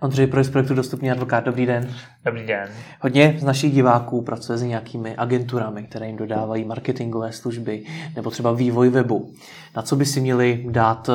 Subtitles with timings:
[0.00, 1.94] Ondřej pro z projektu Dostupný advokát, dobrý den.
[2.24, 2.68] Dobrý den.
[3.00, 7.84] Hodně z našich diváků pracuje s nějakými agenturami, které jim dodávají marketingové služby
[8.16, 9.32] nebo třeba vývoj webu.
[9.76, 11.12] Na co by si měli dát eh,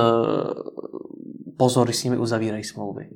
[1.58, 3.10] pozor, když s nimi uzavírají smlouvy?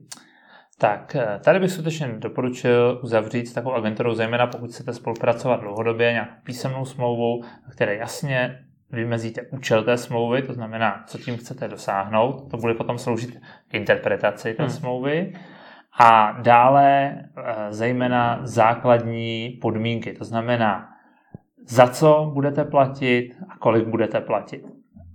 [0.77, 6.11] Tak, eh, tady bych skutečně doporučil uzavřít s takovou agenturou, zejména pokud chcete spolupracovat dlouhodobě,
[6.11, 7.41] nějakou písemnou smlouvu,
[7.71, 8.59] které jasně
[8.91, 12.51] vymezíte účel té smlouvy, to znamená, co tím chcete dosáhnout.
[12.51, 14.71] To bude potom sloužit k interpretaci té hmm.
[14.71, 15.33] smlouvy.
[15.99, 20.89] A dále eh, zejména základní podmínky, to znamená,
[21.67, 24.65] za co budete platit a kolik budete platit.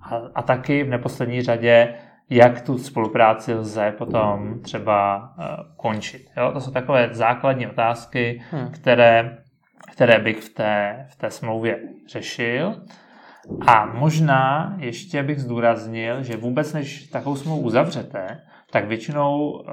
[0.02, 1.94] A, a taky v neposlední řadě,
[2.30, 5.44] jak tu spolupráci lze potom třeba uh,
[5.76, 6.26] končit.
[6.36, 6.50] Jo?
[6.52, 8.70] To jsou takové základní otázky, hmm.
[8.70, 9.38] které,
[9.92, 12.82] které bych v té, v té smlouvě řešil.
[13.66, 18.40] A možná ještě bych zdůraznil, že vůbec než takovou smlouvu uzavřete,
[18.72, 19.64] tak většinou uh,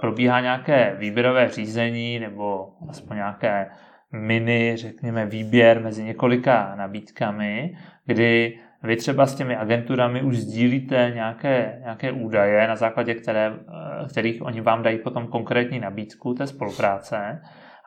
[0.00, 3.70] probíhá nějaké výběrové řízení nebo aspoň nějaké
[4.12, 11.78] mini, řekněme, výběr mezi několika nabídkami, kdy vy třeba s těmi agenturami už sdílíte nějaké,
[11.80, 17.42] nějaké údaje, na základě které, eh, kterých oni vám dají potom konkrétní nabídku té spolupráce.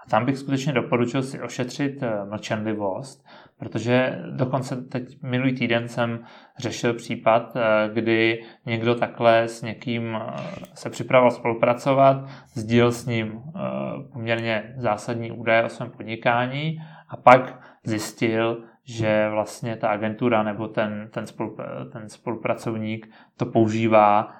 [0.06, 3.28] A tam bych skutečně doporučil si ošetřit eh, mlčenlivost,
[3.62, 6.20] protože dokonce teď minulý týden jsem
[6.60, 10.20] řešil případ, eh, kdy někdo takhle s někým
[10.74, 13.42] se připravoval spolupracovat, sdílel s ním
[14.14, 16.78] poměrně zásadní údaje o svém podnikání
[17.10, 21.58] a pak zjistil, že vlastně ta agentura nebo ten, ten, spolu,
[21.94, 24.32] ten spolupracovník to používá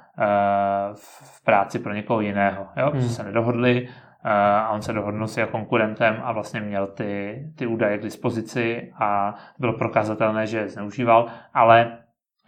[0.96, 2.68] v práci pro někoho jiného.
[2.78, 2.90] Jo?
[2.92, 3.02] Hmm.
[3.02, 3.88] Že se nedohodli
[4.24, 8.94] a on se dohodnul s jeho konkurentem a vlastně měl ty, ty údaje k dispozici
[9.00, 11.98] a bylo prokazatelné, že je zneužíval, ale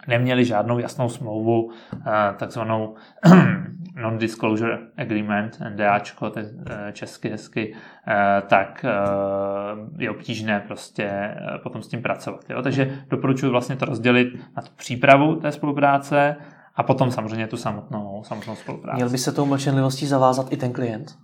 [0.08, 2.94] neměli žádnou jasnou smlouvu, eh, takzvanou
[3.96, 7.74] Non-Disclosure Agreement, NDAčko, eh, česky hezky,
[8.08, 8.84] eh, tak
[9.98, 12.40] je obtížné prostě potom s tím pracovat.
[12.50, 12.62] Jo?
[12.62, 16.36] Takže doporučuji vlastně to rozdělit na tu přípravu té spolupráce
[16.76, 18.96] a potom samozřejmě tu samotnou, samotnou spolupráci.
[18.96, 21.14] Měl by se tou mlčenlivostí zavázat i ten klient?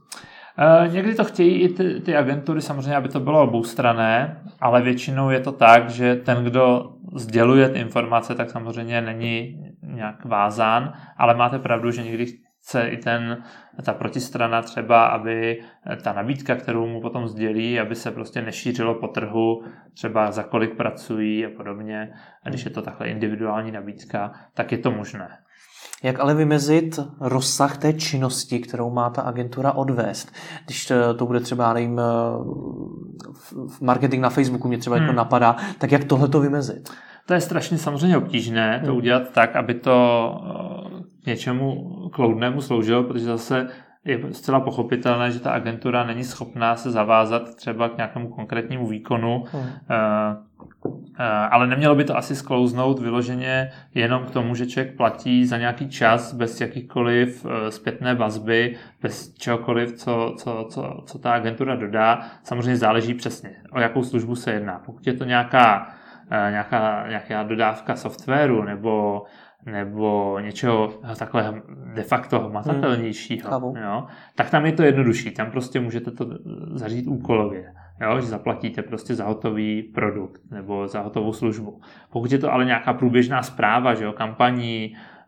[0.93, 5.41] Někdy to chtějí i ty, ty agentury, samozřejmě, aby to bylo oboustrané, ale většinou je
[5.41, 11.59] to tak, že ten, kdo sděluje ty informace, tak samozřejmě není nějak vázán, ale máte
[11.59, 12.27] pravdu, že někdy
[12.61, 13.43] chce i ten,
[13.85, 15.63] ta protistrana třeba, aby
[16.03, 20.77] ta nabídka, kterou mu potom sdělí, aby se prostě nešířilo po trhu, třeba za kolik
[20.77, 22.13] pracují a podobně.
[22.45, 25.29] A když je to takhle individuální nabídka, tak je to možné.
[26.03, 30.33] Jak ale vymezit rozsah té činnosti, kterou má ta agentura odvést?
[30.65, 32.01] Když to bude třeba, nevím,
[33.81, 35.09] marketing na Facebooku mě třeba jako hmm.
[35.09, 36.91] jako napadá, tak jak tohle to vymezit?
[37.27, 38.97] To je strašně samozřejmě obtížné to hmm.
[38.97, 40.35] udělat tak, aby to
[41.25, 41.75] k eh, něčemu
[42.13, 43.69] kloudnému sloužilo, protože zase
[44.05, 49.45] je zcela pochopitelné, že ta agentura není schopná se zavázat třeba k nějakému konkrétnímu výkonu,
[49.53, 49.63] hmm.
[50.87, 55.47] Eh, eh, ale nemělo by to asi sklouznout vyloženě jenom k tomu, že člověk platí
[55.47, 61.77] za nějaký čas bez jakýchkoliv zpětné vazby, bez čehokoliv, co, co, co, co ta agentura
[61.77, 62.21] dodá.
[62.43, 64.79] Samozřejmě záleží přesně, o jakou službu se jedná.
[64.87, 65.95] Pokud je to nějaká
[66.51, 69.23] nějaká, nějaká dodávka softwaru nebo,
[69.67, 71.63] nebo něčeho takhle
[71.95, 73.77] de facto hmatatelnějšího, hmm.
[73.77, 75.31] jo, tak tam je to jednodušší.
[75.31, 76.27] Tam prostě můžete to
[76.75, 77.73] zařídit úkolově.
[78.01, 81.81] Jo, že zaplatíte prostě za hotový produkt nebo za hotovou službu.
[82.11, 85.20] Pokud je to ale nějaká průběžná zpráva, že jo, kampaní, Eh,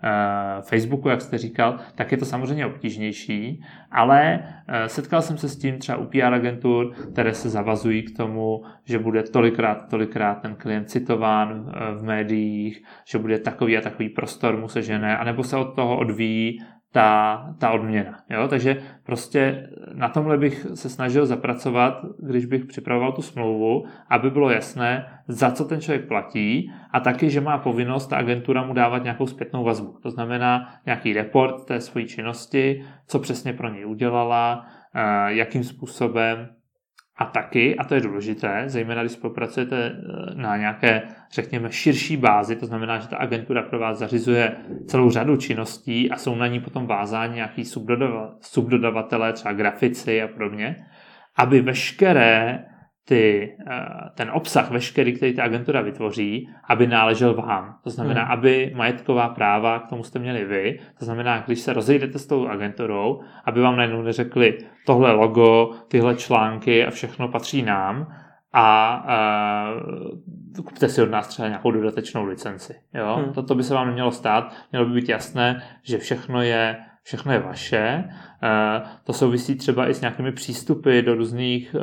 [0.63, 5.59] Facebooku, jak jste říkal, tak je to samozřejmě obtížnější, ale eh, setkal jsem se s
[5.59, 10.55] tím třeba u PR agentur, které se zavazují k tomu, že bude tolikrát, tolikrát ten
[10.55, 15.57] klient citován eh, v médiích, že bude takový a takový prostor mu sežené, anebo se
[15.57, 16.59] od toho odvíjí
[16.93, 18.19] ta, ta odměna.
[18.31, 18.49] Jo?
[18.49, 24.51] Takže prostě na tomhle bych se snažil zapracovat, když bych připravoval tu smlouvu, aby bylo
[24.51, 29.03] jasné, za co ten člověk platí a taky, že má povinnost ta agentura mu dávat
[29.03, 29.99] nějakou zpětnou vazbu.
[30.03, 36.49] To znamená nějaký report té své činnosti, co přesně pro něj udělala, eh, jakým způsobem
[37.17, 42.56] a taky, a to je důležité, zejména když spolupracujete eh, na nějaké, řekněme, širší bázi,
[42.56, 44.56] to znamená, že ta agentura pro vás zařizuje
[44.87, 47.64] celou řadu činností a jsou na ní potom vázáni nějaký
[48.41, 50.76] subdodavatelé, třeba grafici a podobně,
[51.37, 52.64] aby veškeré
[53.04, 53.84] ty, eh,
[54.14, 57.78] ten obsah veškerý, který ta agentura vytvoří, aby náležel vám.
[57.84, 58.32] To znamená, hmm.
[58.32, 60.81] aby majetková práva k tomu jste měli vy.
[60.99, 66.16] To znamená, když se rozejdete s tou agenturou, aby vám najednou neřekli, tohle logo, tyhle
[66.16, 68.06] články a všechno patří nám
[68.52, 69.69] a, a
[70.58, 72.75] eh, kupte si od nás třeba nějakou dodatečnou licenci.
[72.94, 73.14] Jo?
[73.14, 73.32] Hmm.
[73.32, 74.54] Toto by se vám nemělo stát.
[74.72, 78.04] Mělo by být jasné, že všechno je všechno je vaše.
[78.43, 81.82] Eh, to souvisí třeba i s nějakými přístupy do různých, eh,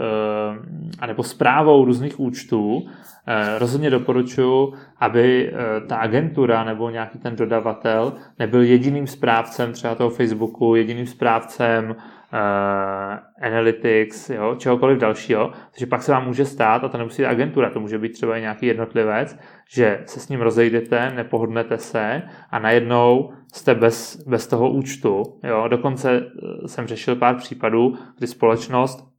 [1.00, 2.88] anebo zprávou různých účtů.
[3.28, 5.54] Eh, rozhodně doporučuji, aby
[5.88, 11.96] ta agentura nebo nějaký ten dodavatel nebyl jediným správcem třeba toho Facebooku, jediným správcem
[13.42, 17.70] analytics, jo, čehokoliv dalšího, takže pak se vám může stát, a to nemusí být agentura,
[17.70, 19.40] to může být třeba i nějaký jednotlivec,
[19.74, 22.22] že se s ním rozejdete, nepohodnete se
[22.52, 25.24] a najednou jste bez, bez toho účtu.
[25.44, 25.68] Jo.
[25.68, 29.10] Dokonce eh, jsem řešil pár případů, kdy společnost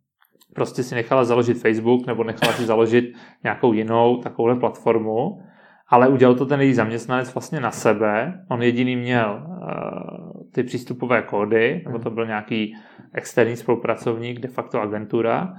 [0.55, 3.05] prostě si nechala založit Facebook nebo nechala si založit
[3.45, 5.43] nějakou jinou takovouhle platformu,
[5.89, 8.45] ale udělal to ten její zaměstnanec vlastně na sebe.
[8.49, 10.20] On jediný měl uh,
[10.53, 12.77] ty přístupové kódy, nebo to byl nějaký
[13.13, 15.53] externí spolupracovník, de facto agentura.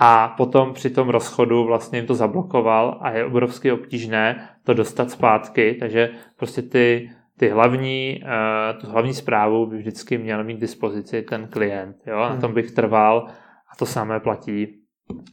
[0.00, 5.10] A potom při tom rozchodu vlastně jim to zablokoval a je obrovsky obtížné to dostat
[5.10, 10.60] zpátky, takže prostě ty, ty hlavní, uh, tu hlavní zprávu by vždycky měl mít k
[10.60, 11.96] dispozici ten klient.
[12.06, 12.18] Jo?
[12.18, 12.54] Na tom hmm.
[12.54, 13.26] bych trval
[13.72, 14.66] a to samé platí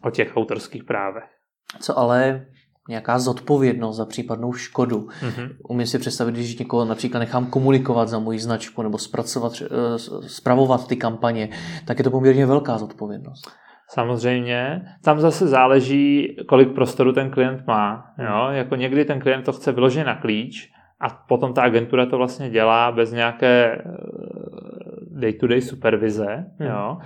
[0.01, 1.29] o těch autorských právech.
[1.79, 2.45] Co ale
[2.89, 4.97] nějaká zodpovědnost za případnou škodu.
[4.97, 5.49] Mm-hmm.
[5.69, 9.53] Umím si představit, když někoho například nechám komunikovat za moji značku nebo zpracovat,
[10.27, 11.49] spravovat eh, ty kampaně,
[11.85, 13.51] tak je to poměrně velká zodpovědnost.
[13.89, 14.81] Samozřejmě.
[15.03, 18.13] Tam zase záleží, kolik prostoru ten klient má.
[18.17, 18.47] Jo?
[18.51, 22.49] Jako někdy ten klient to chce vyložit na klíč a potom ta agentura to vlastně
[22.49, 23.81] dělá bez nějaké eh,
[25.11, 26.45] day-to-day supervize.
[26.59, 26.69] Hmm.
[26.69, 26.97] Jo?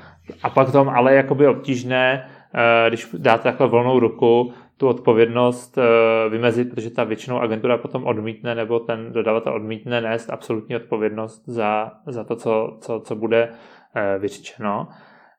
[0.44, 6.30] A pak tom ale jakoby obtížné, eh, když dáte takhle volnou ruku, tu odpovědnost eh,
[6.30, 11.92] vymezit, protože ta většinou agentura potom odmítne nebo ten dodavatel odmítne nést absolutní odpovědnost za,
[12.08, 13.50] za to, co, co, co bude
[13.96, 14.88] eh, vyřčeno.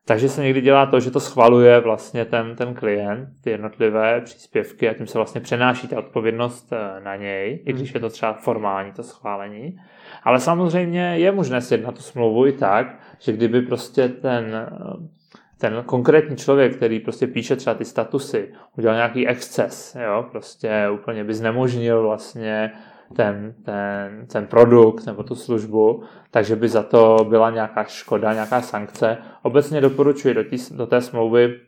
[0.04, 4.88] Takže se někdy dělá to, že to schvaluje vlastně ten, ten klient, ty jednotlivé příspěvky
[4.88, 8.32] a tím se vlastně přenáší ta odpovědnost eh, na něj, i když je to třeba
[8.32, 9.76] formální to schválení.
[10.22, 14.66] Ale samozřejmě je možné sjednat tu smlouvu i tak, že kdyby prostě ten
[15.60, 21.24] ten konkrétní člověk, který prostě píše třeba ty statusy, udělal nějaký exces, jo, prostě úplně
[21.24, 22.72] by znemožnil vlastně
[23.16, 28.60] ten, ten, ten produkt nebo tu službu, takže by za to byla nějaká škoda, nějaká
[28.60, 29.18] sankce.
[29.42, 31.60] Obecně doporučuji do, tí, do té smlouvy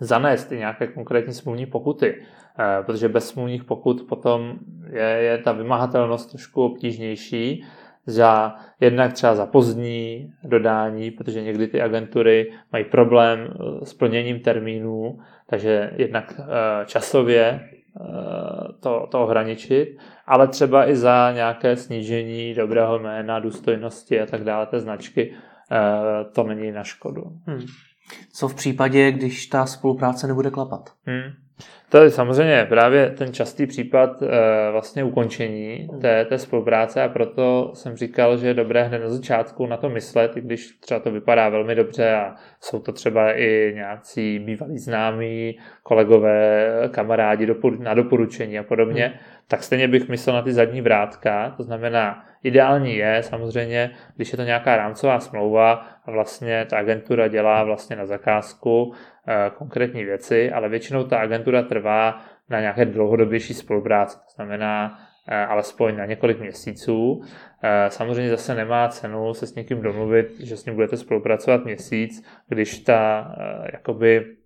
[0.00, 2.22] zanést i nějaké konkrétní smluvní pokuty,
[2.58, 4.58] eh, protože bez smluvních pokut potom
[4.90, 7.64] je, je ta vymahatelnost trošku obtížnější
[8.06, 14.40] za jednak třeba za pozdní dodání, protože někdy ty agentury mají problém eh, s plněním
[14.40, 18.02] termínů, takže jednak eh, časově eh,
[18.80, 24.66] to, to ohraničit, ale třeba i za nějaké snížení dobrého jména, důstojnosti a tak dále
[24.66, 25.34] té značky,
[26.32, 27.22] to není na škodu.
[27.46, 27.66] Hmm.
[28.32, 30.90] Co v případě, když ta spolupráce nebude klapat?
[31.06, 31.43] Hmm.
[31.88, 34.26] To je samozřejmě právě ten častý případ e,
[34.72, 39.66] vlastně ukončení té, té spolupráce a proto jsem říkal, že je dobré hned na začátku
[39.66, 43.72] na to myslet, i když třeba to vypadá velmi dobře a jsou to třeba i
[43.74, 47.48] nějací bývalí známí, kolegové, kamarádi
[47.78, 49.18] na doporučení a podobně, hmm.
[49.48, 54.36] Tak stejně bych myslel na ty zadní vrátka, to znamená, ideální je samozřejmě, když je
[54.36, 55.72] to nějaká rámcová smlouva
[56.04, 58.92] a vlastně ta agentura dělá vlastně na zakázku
[59.28, 62.20] e, konkrétní věci, ale většinou ta agentura trvá
[62.50, 64.98] na nějaké dlouhodobější spolupráci, to znamená
[65.28, 67.22] eh, alespoň na několik měsíců.
[67.62, 72.26] Eh, samozřejmě zase nemá cenu se s někým domluvit, že s ním budete spolupracovat měsíc,
[72.48, 73.30] když ta
[73.72, 74.36] jakoby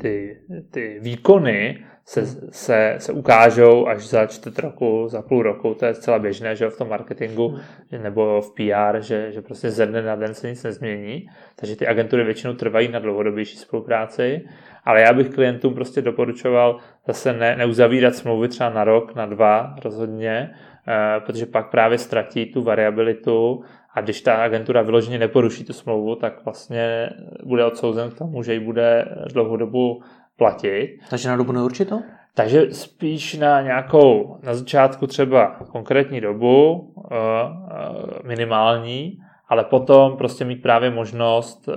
[0.00, 5.86] ty, ty výkony se, se, se ukážou až za čtvrt roku, za půl roku, to
[5.86, 8.02] je zcela běžné, že v tom marketingu hmm.
[8.02, 11.86] nebo v PR, že, že prostě ze dne na den se nic nezmění, takže ty
[11.86, 14.44] agentury většinou trvají na dlouhodobější spolupráci,
[14.84, 19.76] ale já bych klientům prostě doporučoval zase ne, neuzavírat smlouvy třeba na rok, na dva
[19.84, 20.50] rozhodně,
[20.88, 26.14] eh, protože pak právě ztratí tu variabilitu a když ta agentura vyloženě neporuší tu smlouvu,
[26.14, 27.10] tak vlastně
[27.44, 30.02] bude odsouzen k tomu, že ji bude dlouhou dobu
[30.36, 30.98] platit.
[31.10, 32.02] Takže na dobu neurčitou?
[32.34, 39.18] Takže spíš na nějakou, na začátku třeba konkrétní dobu, eh, eh, minimální,
[39.50, 41.74] ale potom prostě mít právě možnost uh,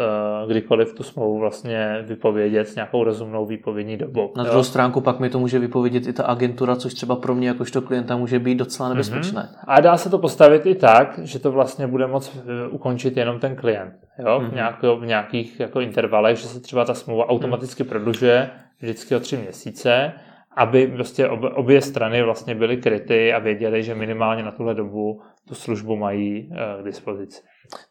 [0.49, 4.33] kdykoliv tu smlouvu vlastně vypovědět s nějakou rozumnou výpovědní dobou.
[4.37, 7.47] Na druhou stránku pak mi to může vypovědět i ta agentura, což třeba pro mě
[7.47, 8.95] jakožto klienta může být docela mhm.
[8.95, 9.41] nebezpečné.
[9.41, 9.63] Mm-hmm.
[9.67, 13.39] A dá se to postavit i tak, že to vlastně bude moct eh, ukončit jenom
[13.39, 13.93] ten klient.
[14.19, 14.25] Jo?
[14.25, 14.39] Mm-hmm.
[14.39, 14.55] V, mhm.
[14.55, 17.89] nějak, v nějakých jako intervalech, že se třeba ta smlouva automaticky mm-hmm.
[17.89, 18.49] prodlužuje
[18.81, 20.13] vždycky o tři měsíce,
[20.57, 25.55] aby prostě obě strany vlastně byly kryty a věděli, že minimálně na tuhle dobu tu
[25.55, 27.41] službu mají eh, k dispozici.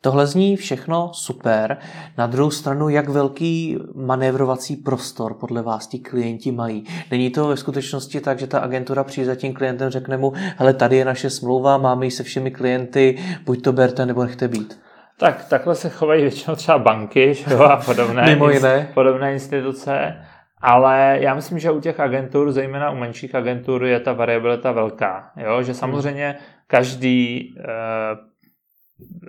[0.01, 1.79] Tohle zní všechno super.
[2.19, 6.85] Na druhou stranu, jak velký manévrovací prostor podle vás ti klienti mají?
[7.11, 10.75] Není to ve skutečnosti tak, že ta agentura přijde za tím klientem, řekne mu, hele,
[10.75, 14.79] tady je naše smlouva, máme ji se všemi klienty, buď to berte nebo nechte být.
[15.19, 18.91] Tak takhle se chovají většinou třeba banky že jo, a podobné, Mimo jiné.
[18.95, 20.17] podobné instituce.
[20.65, 25.31] Ale já myslím, že u těch agentur, zejména u menších agentur, je ta variabilita velká.
[25.37, 25.63] Jo?
[25.63, 26.35] Že samozřejmě
[26.67, 27.63] každý eh,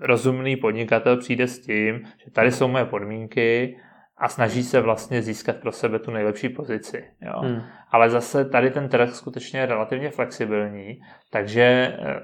[0.02, 3.76] rozumný podnikatel přijde s tím, že tady jsou moje podmínky
[4.18, 7.04] a snaží se vlastně získat pro sebe tu nejlepší pozici.
[7.22, 7.40] Jo?
[7.40, 7.62] Hmm.
[7.92, 12.22] Ale zase tady ten trh skutečně je relativně flexibilní, takže eh,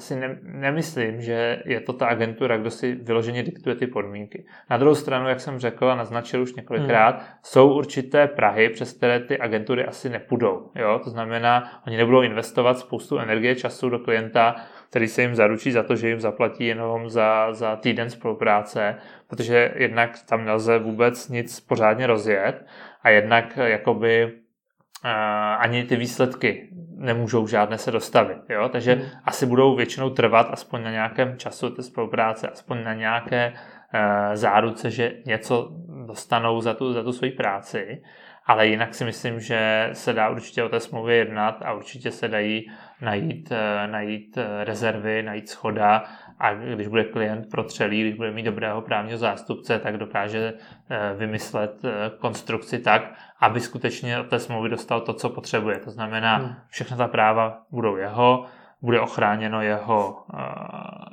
[0.00, 4.46] si ne, nemyslím, že je to ta agentura, kdo si vyloženě diktuje ty podmínky.
[4.70, 7.26] Na druhou stranu, jak jsem řekl a naznačil už několikrát, hmm.
[7.42, 10.70] jsou určité Prahy, přes které ty agentury asi nepůjdou.
[10.74, 11.00] Jo?
[11.04, 14.56] To znamená, oni nebudou investovat spoustu energie, času do klienta,
[14.94, 18.96] který se jim zaručí za to, že jim zaplatí jenom za, za týden spolupráce,
[19.28, 22.66] protože jednak tam nelze vůbec nic pořádně rozjet
[23.02, 25.10] a jednak jakoby uh,
[25.58, 28.38] ani ty výsledky nemůžou žádné se dostavit.
[28.48, 28.68] Jo?
[28.68, 29.04] Takže hmm.
[29.24, 34.90] asi budou většinou trvat aspoň na nějakém času té spolupráce, aspoň na nějaké uh, záruce,
[34.90, 35.70] že něco
[36.06, 38.02] dostanou za tu, za tu svoji práci.
[38.46, 42.28] Ale jinak si myslím, že se dá určitě o té smlouvě jednat a určitě se
[42.28, 42.70] dají
[43.00, 46.04] najít, eh, najít eh, rezervy, najít schoda
[46.38, 50.52] a když bude klient protřelý, když bude mít dobrého právního zástupce, tak dokáže
[50.90, 51.82] eh, vymyslet
[52.18, 53.02] konstrukci tak,
[53.40, 55.78] aby skutečně od té smlouvy dostal to, co potřebuje.
[55.78, 56.54] To znamená, hmm.
[56.68, 58.46] všechna ta práva budou jeho,
[58.82, 60.26] bude ochráněno jeho,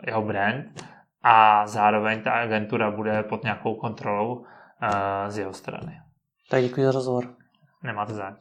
[0.06, 0.66] jeho brand
[1.24, 4.46] a zároveň ta agentura bude pod nějakou kontrolou
[5.28, 6.02] z jeho strany.
[6.52, 7.28] Tak děkuji za rozhovor.
[7.84, 8.38] Nemáte zájem.